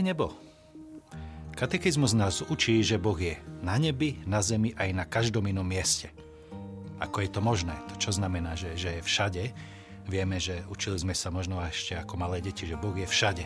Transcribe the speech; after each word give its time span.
je 0.00 0.08
nebo? 0.08 0.32
Katechizmus 1.52 2.16
nás 2.16 2.40
učí, 2.40 2.80
že 2.80 2.96
Boh 2.96 3.20
je 3.20 3.36
na 3.60 3.76
nebi, 3.76 4.16
na 4.24 4.40
zemi 4.40 4.72
aj 4.80 4.96
na 4.96 5.04
každom 5.04 5.44
inom 5.44 5.68
mieste. 5.68 6.08
Ako 6.96 7.20
je 7.20 7.28
to 7.28 7.44
možné? 7.44 7.76
To 7.92 8.00
čo 8.00 8.16
znamená, 8.16 8.56
že, 8.56 8.72
že 8.80 8.96
je 8.96 9.04
všade? 9.04 9.44
Vieme, 10.08 10.40
že 10.40 10.64
učili 10.72 10.96
sme 10.96 11.12
sa 11.12 11.28
možno 11.28 11.60
ešte 11.60 12.00
ako 12.00 12.16
malé 12.16 12.40
deti, 12.40 12.64
že 12.64 12.80
Boh 12.80 12.96
je 12.96 13.04
všade. 13.04 13.44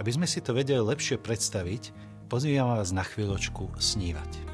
Aby 0.00 0.10
sme 0.16 0.24
si 0.24 0.40
to 0.40 0.56
vedeli 0.56 0.80
lepšie 0.80 1.20
predstaviť, 1.20 1.92
pozývam 2.32 2.80
vás 2.80 2.96
na 2.96 3.04
chvíľočku 3.04 3.76
snívať. 3.76 4.48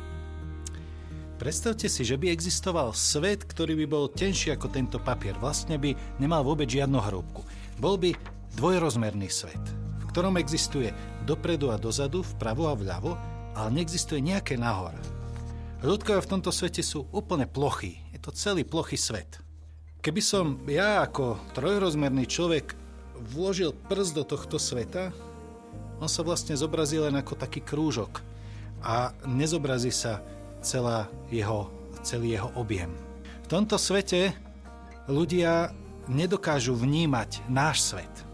Predstavte 1.39 1.87
si, 1.87 2.03
že 2.03 2.19
by 2.19 2.34
existoval 2.34 2.91
svet, 2.91 3.47
ktorý 3.47 3.78
by 3.84 3.87
bol 3.87 4.11
tenší 4.11 4.51
ako 4.51 4.67
tento 4.67 4.98
papier. 4.98 5.39
Vlastne 5.39 5.78
by 5.78 6.19
nemal 6.19 6.42
vôbec 6.42 6.67
žiadnu 6.67 6.98
hrúbku. 6.98 7.47
Bol 7.78 8.03
by 8.03 8.19
dvojrozmerný 8.59 9.31
svet, 9.31 9.86
ktorom 10.16 10.41
existuje 10.41 10.97
dopredu 11.29 11.69
a 11.69 11.77
dozadu, 11.77 12.25
vpravo 12.25 12.73
a 12.73 12.73
vľavo, 12.73 13.12
ale 13.52 13.69
neexistuje 13.77 14.25
nejaké 14.25 14.56
nahor. 14.56 14.97
Ľudkovia 15.84 16.25
v 16.25 16.30
tomto 16.33 16.48
svete 16.48 16.80
sú 16.80 17.05
úplne 17.12 17.45
plochí. 17.45 18.01
Je 18.16 18.20
to 18.25 18.33
celý 18.33 18.65
plochý 18.65 18.97
svet. 18.97 19.37
Keby 20.00 20.25
som 20.25 20.56
ja 20.72 21.05
ako 21.05 21.37
trojrozmerný 21.53 22.25
človek 22.25 22.72
vložil 23.28 23.77
prst 23.77 24.17
do 24.17 24.25
tohto 24.25 24.56
sveta, 24.56 25.12
on 26.00 26.09
sa 26.09 26.25
vlastne 26.25 26.56
zobrazí 26.56 26.97
len 26.97 27.12
ako 27.12 27.37
taký 27.37 27.61
krúžok 27.61 28.25
a 28.81 29.12
nezobrazí 29.28 29.92
sa 29.92 30.25
celá 30.64 31.12
jeho, 31.28 31.69
celý 32.00 32.41
jeho 32.41 32.48
objem. 32.56 32.89
V 33.44 33.53
tomto 33.53 33.77
svete 33.77 34.33
ľudia 35.12 35.77
nedokážu 36.09 36.72
vnímať 36.72 37.44
náš 37.53 37.84
svet. 37.84 38.25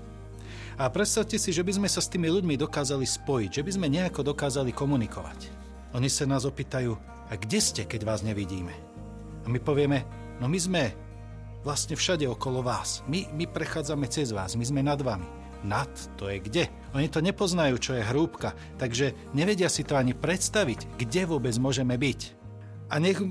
A 0.81 0.89
predstavte 0.89 1.37
si, 1.37 1.53
že 1.53 1.65
by 1.65 1.77
sme 1.77 1.89
sa 1.89 2.01
s 2.01 2.09
tými 2.09 2.33
ľuďmi 2.33 2.57
dokázali 2.57 3.05
spojiť, 3.05 3.51
že 3.61 3.65
by 3.65 3.71
sme 3.77 3.93
nejako 3.93 4.33
dokázali 4.33 4.73
komunikovať. 4.73 5.53
Oni 5.93 6.09
sa 6.09 6.25
nás 6.25 6.49
opýtajú, 6.49 6.97
a 7.29 7.33
kde 7.37 7.59
ste, 7.61 7.83
keď 7.89 8.05
vás 8.05 8.21
nevidíme? 8.21 8.73
A 9.45 9.47
my 9.49 9.57
povieme, 9.61 10.05
no 10.41 10.49
my 10.49 10.59
sme 10.61 10.93
vlastne 11.65 11.97
všade 11.97 12.29
okolo 12.29 12.61
vás. 12.61 13.01
My, 13.09 13.25
my 13.33 13.49
prechádzame 13.49 14.07
cez 14.11 14.35
vás, 14.35 14.59
my 14.59 14.65
sme 14.67 14.85
nad 14.85 15.01
vami. 15.01 15.25
Nad 15.63 15.89
to 16.19 16.27
je 16.27 16.43
kde? 16.43 16.65
Oni 16.93 17.07
to 17.07 17.23
nepoznajú, 17.23 17.79
čo 17.79 17.95
je 17.95 18.03
hrúbka, 18.03 18.53
takže 18.83 19.15
nevedia 19.31 19.71
si 19.71 19.87
to 19.87 19.95
ani 19.95 20.11
predstaviť, 20.11 20.99
kde 20.99 21.23
vôbec 21.25 21.55
môžeme 21.57 21.95
byť. 21.95 22.21
A 22.91 22.99
nech 22.99 23.23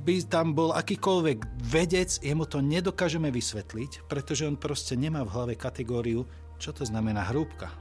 by 0.00 0.24
tam 0.24 0.56
bol 0.56 0.72
akýkoľvek 0.72 1.60
vedec, 1.60 2.22
jemu 2.22 2.48
to 2.48 2.64
nedokážeme 2.64 3.28
vysvetliť, 3.28 4.08
pretože 4.08 4.48
on 4.48 4.56
proste 4.56 4.96
nemá 4.96 5.26
v 5.26 5.34
hlave 5.34 5.54
kategóriu 5.58 6.24
čo 6.60 6.76
to 6.76 6.84
znamená 6.84 7.24
hrúbka? 7.32 7.72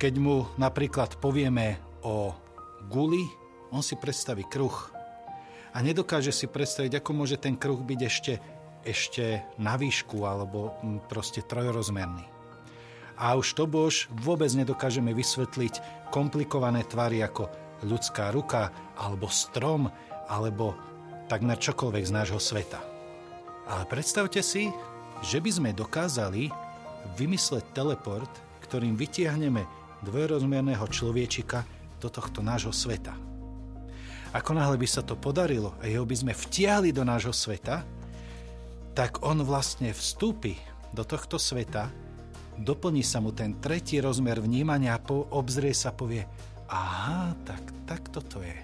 Keď 0.00 0.14
mu 0.16 0.48
napríklad 0.56 1.20
povieme 1.20 1.76
o 2.00 2.32
guli, 2.88 3.28
on 3.68 3.84
si 3.84 3.94
predstaví 3.94 4.48
kruh. 4.48 4.88
A 5.76 5.84
nedokáže 5.84 6.32
si 6.32 6.48
predstaviť, 6.48 6.98
ako 6.98 7.10
môže 7.12 7.36
ten 7.36 7.60
kruh 7.60 7.78
byť 7.78 8.00
ešte, 8.00 8.34
ešte 8.88 9.44
na 9.60 9.76
výšku 9.76 10.24
alebo 10.24 10.72
mm, 10.80 11.12
proste 11.12 11.44
trojrozmerný. 11.44 12.24
A 13.20 13.36
už 13.36 13.52
to 13.52 13.68
bož 13.68 14.08
vôbec 14.24 14.48
nedokážeme 14.56 15.12
vysvetliť 15.12 16.08
komplikované 16.08 16.88
tvary 16.88 17.20
ako 17.20 17.52
ľudská 17.84 18.32
ruka, 18.32 18.72
alebo 18.96 19.28
strom, 19.28 19.92
alebo 20.32 20.74
takmer 21.28 21.60
čokoľvek 21.60 22.04
z 22.08 22.12
nášho 22.16 22.40
sveta. 22.40 22.80
Ale 23.68 23.84
predstavte 23.86 24.40
si, 24.40 24.72
že 25.22 25.38
by 25.38 25.50
sme 25.52 25.70
dokázali 25.76 26.71
vymysleť 27.18 27.74
teleport, 27.74 28.30
ktorým 28.66 28.96
vytiahneme 28.96 29.64
dvojrozmerného 30.02 30.84
človečika 30.88 31.62
do 32.02 32.10
tohto 32.10 32.42
nášho 32.42 32.74
sveta. 32.74 33.14
Ako 34.32 34.56
náhle 34.56 34.80
by 34.80 34.88
sa 34.88 35.04
to 35.04 35.12
podarilo 35.12 35.76
a 35.78 35.86
jeho 35.86 36.08
by 36.08 36.16
sme 36.16 36.32
vtiahli 36.32 36.90
do 36.90 37.04
nášho 37.04 37.36
sveta, 37.36 37.84
tak 38.96 39.20
on 39.20 39.44
vlastne 39.44 39.92
vstúpi 39.92 40.56
do 40.92 41.04
tohto 41.04 41.36
sveta, 41.36 41.92
doplní 42.56 43.04
sa 43.04 43.20
mu 43.20 43.32
ten 43.32 43.56
tretí 43.60 44.00
rozmer 44.00 44.40
vnímania 44.40 44.96
a 44.96 45.04
obzrie 45.32 45.76
sa 45.76 45.92
povie, 45.92 46.24
aha, 46.68 47.36
tak, 47.44 47.60
tak 47.84 48.08
toto 48.08 48.40
je. 48.40 48.56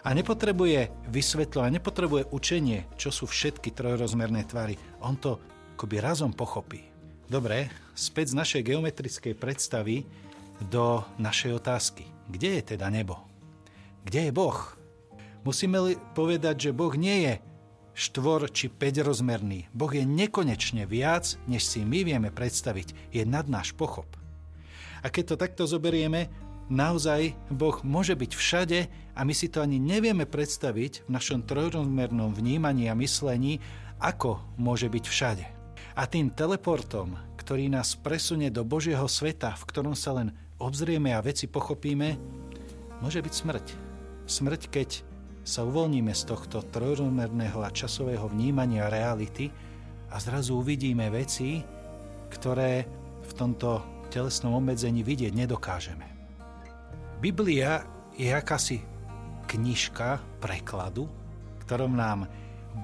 A 0.00 0.16
nepotrebuje 0.16 0.88
vysvetľovať, 1.12 1.70
nepotrebuje 1.76 2.22
učenie, 2.32 2.88
čo 2.96 3.12
sú 3.12 3.28
všetky 3.28 3.76
trojrozmerné 3.76 4.48
tvary. 4.48 4.80
On 5.04 5.12
to 5.16 5.36
akoby 5.76 6.00
razom 6.00 6.32
pochopí. 6.32 6.88
Dobre, 7.30 7.70
späť 7.94 8.34
z 8.34 8.42
našej 8.42 8.62
geometrickej 8.74 9.38
predstavy 9.38 10.02
do 10.66 11.06
našej 11.14 11.62
otázky. 11.62 12.02
Kde 12.26 12.58
je 12.58 12.62
teda 12.74 12.90
nebo? 12.90 13.22
Kde 14.02 14.26
je 14.26 14.32
Boh? 14.34 14.58
Musíme 15.46 15.94
povedať, 16.18 16.66
že 16.66 16.74
Boh 16.74 16.90
nie 16.98 17.30
je 17.30 17.34
štvor 17.94 18.50
či 18.50 18.66
5 18.66 19.06
rozmerný. 19.06 19.70
Boh 19.70 19.94
je 19.94 20.02
nekonečne 20.02 20.90
viac, 20.90 21.38
než 21.46 21.70
si 21.70 21.86
my 21.86 22.02
vieme 22.02 22.34
predstaviť. 22.34 23.14
Je 23.14 23.22
nad 23.22 23.46
náš 23.46 23.78
pochop. 23.78 24.10
A 24.98 25.06
keď 25.06 25.30
to 25.30 25.36
takto 25.38 25.62
zoberieme, 25.70 26.26
naozaj 26.66 27.38
Boh 27.46 27.78
môže 27.86 28.18
byť 28.18 28.32
všade 28.34 28.90
a 28.90 29.20
my 29.22 29.34
si 29.38 29.46
to 29.46 29.62
ani 29.62 29.78
nevieme 29.78 30.26
predstaviť 30.26 31.06
v 31.06 31.08
našom 31.14 31.46
trojrozmernom 31.46 32.34
vnímaní 32.34 32.90
a 32.90 32.98
myslení, 32.98 33.62
ako 34.02 34.42
môže 34.58 34.90
byť 34.90 35.06
všade. 35.06 35.59
A 35.98 36.06
tým 36.06 36.30
teleportom, 36.30 37.18
ktorý 37.40 37.66
nás 37.66 37.98
presunie 37.98 38.52
do 38.52 38.62
Božieho 38.62 39.06
sveta, 39.10 39.54
v 39.58 39.64
ktorom 39.66 39.94
sa 39.98 40.14
len 40.14 40.30
obzrieme 40.60 41.10
a 41.16 41.24
veci 41.24 41.50
pochopíme, 41.50 42.14
môže 43.02 43.18
byť 43.18 43.34
smrť. 43.34 43.66
Smrť, 44.30 44.62
keď 44.70 44.90
sa 45.42 45.66
uvoľníme 45.66 46.12
z 46.14 46.22
tohto 46.30 46.62
trojrozmerného 46.62 47.58
a 47.64 47.74
časového 47.74 48.28
vnímania 48.30 48.92
reality 48.92 49.50
a 50.12 50.16
zrazu 50.20 50.60
uvidíme 50.60 51.10
veci, 51.10 51.64
ktoré 52.30 52.86
v 53.24 53.32
tomto 53.34 53.82
telesnom 54.12 54.58
obmedzení 54.58 55.02
vidieť 55.02 55.32
nedokážeme. 55.34 56.06
Biblia 57.18 57.82
je 58.14 58.30
akási 58.30 58.78
knižka 59.50 60.22
prekladu, 60.38 61.10
ktorom 61.66 61.98
nám 61.98 62.30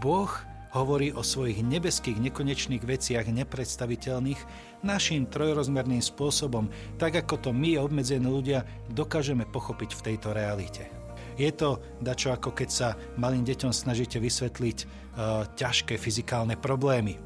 Boh 0.03 0.28
hovorí 0.75 1.15
o 1.15 1.22
svojich 1.22 1.62
nebeských 1.62 2.19
nekonečných 2.19 2.82
veciach 2.82 3.28
nepredstaviteľných 3.31 4.41
našim 4.82 5.27
trojrozmerným 5.27 6.03
spôsobom, 6.03 6.71
tak 6.99 7.19
ako 7.19 7.49
to 7.49 7.50
my, 7.54 7.78
obmedzení 7.78 8.27
ľudia, 8.27 8.66
dokážeme 8.91 9.47
pochopiť 9.47 9.91
v 9.94 10.05
tejto 10.12 10.34
realite. 10.34 10.91
Je 11.37 11.53
to 11.53 11.84
dačo 12.00 12.32
ako 12.32 12.56
keď 12.56 12.69
sa 12.72 12.88
malým 13.21 13.44
deťom 13.44 13.69
snažíte 13.69 14.16
vysvetliť 14.16 14.78
uh, 14.82 15.44
ťažké 15.53 16.00
fyzikálne 16.00 16.56
problémy. 16.56 17.21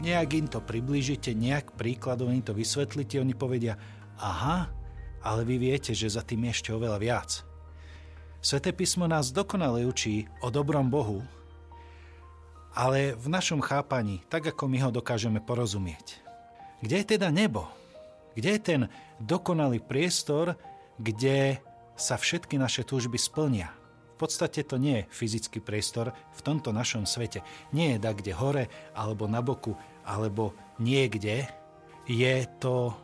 Nejak 0.00 0.30
im 0.34 0.46
to 0.48 0.64
priblížite, 0.64 1.36
nejak 1.36 1.76
príkladom 1.76 2.32
im 2.32 2.42
to 2.42 2.56
vysvetlíte, 2.56 3.20
oni 3.20 3.36
povedia, 3.36 3.76
aha, 4.18 4.72
ale 5.22 5.40
vy 5.44 5.56
viete, 5.60 5.92
že 5.92 6.12
za 6.12 6.24
tým 6.24 6.48
ešte 6.48 6.72
oveľa 6.72 6.98
viac. 6.98 7.30
Sveté 8.44 8.76
písmo 8.76 9.08
nás 9.08 9.32
dokonale 9.32 9.88
učí 9.88 10.28
o 10.44 10.52
dobrom 10.52 10.92
Bohu, 10.92 11.24
ale 12.74 13.14
v 13.14 13.26
našom 13.30 13.62
chápaní, 13.62 14.26
tak 14.26 14.50
ako 14.50 14.66
my 14.66 14.78
ho 14.82 14.90
dokážeme 14.90 15.38
porozumieť. 15.38 16.18
Kde 16.82 17.00
je 17.00 17.06
teda 17.16 17.30
nebo? 17.30 17.70
Kde 18.34 18.58
je 18.58 18.60
ten 18.60 18.80
dokonalý 19.22 19.78
priestor, 19.78 20.58
kde 20.98 21.62
sa 21.94 22.18
všetky 22.18 22.58
naše 22.58 22.82
túžby 22.82 23.14
splnia? 23.14 23.70
V 24.18 24.26
podstate 24.26 24.66
to 24.66 24.78
nie 24.78 25.02
je 25.02 25.08
fyzický 25.10 25.62
priestor 25.62 26.10
v 26.34 26.40
tomto 26.42 26.74
našom 26.74 27.06
svete. 27.06 27.46
Nie 27.70 27.96
je 27.96 28.02
da 28.02 28.10
kde 28.14 28.34
hore, 28.34 28.64
alebo 28.94 29.30
na 29.30 29.42
boku, 29.42 29.78
alebo 30.02 30.54
niekde. 30.78 31.46
Je 32.06 32.36
to 32.58 32.94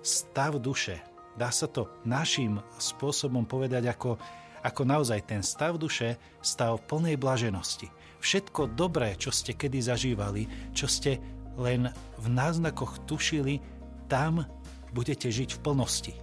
stav 0.00 0.56
duše. 0.60 1.00
Dá 1.36 1.48
sa 1.52 1.68
to 1.68 1.88
našim 2.04 2.60
spôsobom 2.76 3.48
povedať 3.48 3.88
ako, 3.88 4.20
ako 4.60 4.82
naozaj 4.84 5.24
ten 5.24 5.40
stav 5.40 5.80
duše, 5.80 6.20
stav 6.44 6.80
plnej 6.84 7.16
blaženosti 7.16 7.88
Všetko 8.22 8.78
dobré, 8.78 9.18
čo 9.18 9.34
ste 9.34 9.58
kedy 9.58 9.82
zažívali, 9.82 10.46
čo 10.70 10.86
ste 10.86 11.18
len 11.58 11.90
v 12.22 12.26
náznakoch 12.30 13.02
tušili, 13.10 13.58
tam 14.06 14.46
budete 14.94 15.26
žiť 15.26 15.58
v 15.58 15.62
plnosti. 15.66 16.14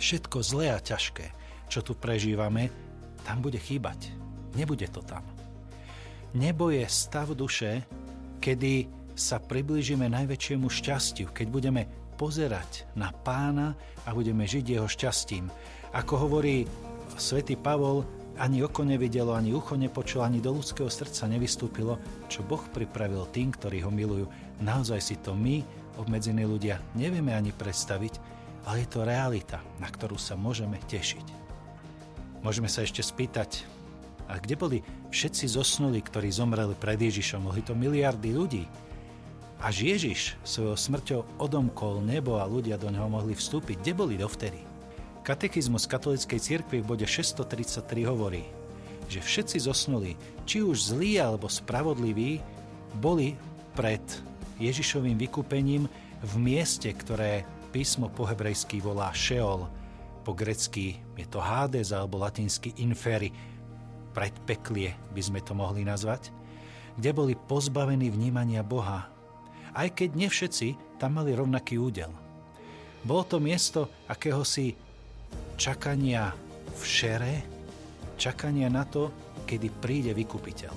Všetko 0.00 0.40
zlé 0.40 0.72
a 0.72 0.80
ťažké, 0.80 1.28
čo 1.68 1.84
tu 1.84 1.92
prežívame, 1.92 2.72
tam 3.28 3.44
bude 3.44 3.60
chýbať. 3.60 4.16
Nebude 4.56 4.88
to 4.88 5.04
tam. 5.04 5.20
Nebo 6.32 6.72
je 6.72 6.88
stav 6.88 7.28
duše, 7.36 7.84
kedy 8.40 8.88
sa 9.12 9.36
priblížime 9.36 10.08
najväčšiemu 10.08 10.72
šťastiu, 10.72 11.36
keď 11.36 11.46
budeme 11.52 11.82
pozerať 12.16 12.88
na 12.96 13.12
pána 13.12 13.76
a 14.08 14.16
budeme 14.16 14.48
žiť 14.48 14.64
jeho 14.80 14.88
šťastím. 14.88 15.52
Ako 15.92 16.28
hovorí 16.28 16.64
svätý 17.20 17.60
Pavol, 17.60 18.04
Ani 18.36 18.60
oko 18.60 18.84
nevidelo, 18.84 19.32
ani 19.32 19.56
ucho 19.56 19.80
nepočulo, 19.80 20.20
ani 20.20 20.44
do 20.44 20.52
ľudského 20.52 20.92
srdca 20.92 21.24
nevystúpilo, 21.24 21.96
čo 22.28 22.44
Boh 22.44 22.60
pripravil 22.60 23.24
tým, 23.32 23.48
ktorí 23.48 23.80
ho 23.80 23.88
milujú. 23.88 24.28
Naozaj 24.60 25.00
si 25.00 25.16
to 25.24 25.32
my, 25.32 25.64
obmedzení 25.96 26.44
ľudia, 26.44 26.76
nevieme 26.92 27.32
ani 27.32 27.56
predstaviť, 27.56 28.20
ale 28.68 28.84
je 28.84 28.88
to 28.92 29.08
realita, 29.08 29.64
na 29.80 29.88
ktorú 29.88 30.20
sa 30.20 30.36
môžeme 30.36 30.76
tešiť. 30.84 31.26
Môžeme 32.44 32.68
sa 32.68 32.84
ešte 32.84 33.00
spýtať, 33.00 33.64
a 34.26 34.42
kde 34.42 34.58
boli 34.58 34.78
všetci 35.14 35.46
zosnuli, 35.46 36.02
ktorí 36.02 36.34
zomreli 36.34 36.74
pred 36.74 36.98
Ježišom? 36.98 37.46
Mohli 37.46 37.62
to 37.62 37.78
miliardy 37.78 38.34
ľudí. 38.34 38.66
Až 39.62 39.86
Ježiš 39.86 40.34
svojou 40.42 40.76
smrťou 40.76 41.20
odomkol 41.40 42.02
nebo 42.02 42.42
a 42.42 42.44
ľudia 42.44 42.76
do 42.76 42.90
neho 42.90 43.06
mohli 43.06 43.38
vstúpiť. 43.38 43.80
Kde 43.80 43.92
boli 43.94 44.14
dovtedy? 44.18 44.65
Katechizmus 45.26 45.90
katolíckej 45.90 46.38
cirkvi 46.38 46.78
v 46.78 46.94
bode 46.94 47.02
633 47.02 47.82
hovorí, 48.06 48.46
že 49.10 49.18
všetci 49.18 49.58
zosnuli, 49.58 50.14
či 50.46 50.62
už 50.62 50.94
zlí 50.94 51.18
alebo 51.18 51.50
spravodliví, 51.50 52.38
boli 53.02 53.34
pred 53.74 53.98
Ježišovým 54.62 55.18
vykúpením 55.18 55.90
v 56.22 56.32
mieste, 56.38 56.86
ktoré 56.94 57.42
písmo 57.74 58.06
po 58.06 58.22
hebrejsky 58.22 58.78
volá 58.78 59.10
Sheol, 59.10 59.66
po 60.22 60.30
grecky 60.30 61.02
je 61.18 61.26
to 61.26 61.42
Hades 61.42 61.90
alebo 61.90 62.22
latinsky 62.22 62.78
Inferi, 62.78 63.34
predpeklie 64.14 64.94
by 65.10 65.22
sme 65.26 65.42
to 65.42 65.58
mohli 65.58 65.82
nazvať, 65.82 66.30
kde 66.94 67.10
boli 67.10 67.34
pozbavení 67.34 68.14
vnímania 68.14 68.62
Boha, 68.62 69.10
aj 69.74 69.90
keď 69.90 70.08
nie 70.14 70.30
všetci 70.30 71.02
tam 71.02 71.18
mali 71.18 71.34
rovnaký 71.34 71.82
údel. 71.82 72.14
Bolo 73.02 73.26
to 73.26 73.42
miesto 73.42 73.90
akéhosi 74.06 74.85
čakania 75.56 76.36
v 76.76 76.82
šere, 76.84 77.34
čakania 78.20 78.68
na 78.68 78.84
to, 78.84 79.12
kedy 79.48 79.72
príde 79.80 80.12
vykupiteľ. 80.12 80.72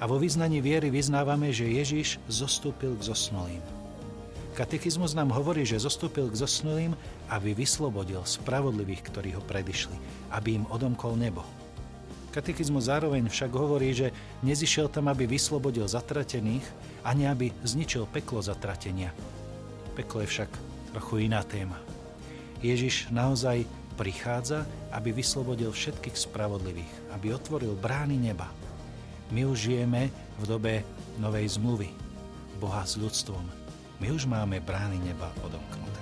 A 0.00 0.08
vo 0.08 0.16
vyznaní 0.16 0.64
viery 0.64 0.88
vyznávame, 0.88 1.52
že 1.52 1.68
Ježiš 1.68 2.16
zostúpil 2.24 2.96
k 2.96 3.12
zosnulým. 3.12 3.60
Katechizmus 4.56 5.12
nám 5.16 5.32
hovorí, 5.32 5.64
že 5.64 5.80
zostúpil 5.80 6.28
k 6.28 6.40
zosnulým, 6.40 6.92
aby 7.32 7.52
vyslobodil 7.52 8.20
spravodlivých, 8.24 9.02
ktorí 9.08 9.30
ho 9.36 9.42
predišli, 9.44 9.96
aby 10.32 10.60
im 10.60 10.64
odomkol 10.68 11.16
nebo. 11.16 11.44
Katechizmus 12.30 12.86
zároveň 12.86 13.26
však 13.26 13.50
hovorí, 13.50 13.90
že 13.90 14.14
nezišiel 14.46 14.86
tam, 14.86 15.10
aby 15.10 15.26
vyslobodil 15.26 15.86
zatratených, 15.90 16.62
ani 17.02 17.26
aby 17.26 17.50
zničil 17.66 18.06
peklo 18.06 18.38
zatratenia. 18.38 19.10
Peklo 19.98 20.22
je 20.22 20.30
však 20.30 20.50
trochu 20.94 21.26
iná 21.26 21.42
téma. 21.42 21.99
Ježiš 22.60 23.08
naozaj 23.08 23.64
prichádza, 23.96 24.64
aby 24.92 25.12
vyslobodil 25.12 25.72
všetkých 25.72 26.16
spravodlivých, 26.16 26.92
aby 27.12 27.36
otvoril 27.36 27.76
brány 27.76 28.16
neba. 28.16 28.48
My 29.32 29.44
už 29.44 29.70
žijeme 29.72 30.08
v 30.40 30.44
dobe 30.44 30.74
novej 31.20 31.60
zmluvy, 31.60 31.92
Boha 32.56 32.84
s 32.84 32.96
ľudstvom. 32.96 33.44
My 34.00 34.08
už 34.12 34.24
máme 34.24 34.60
brány 34.64 34.96
neba 35.04 35.28
odomknuté. 35.44 36.00